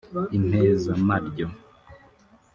impezamaryo 0.37 1.47